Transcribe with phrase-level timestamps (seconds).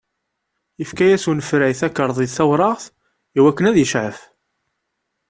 [0.83, 2.83] Ifka-yas unefray takarḍit tawraɣt
[3.37, 4.17] i wakken ad icɛef.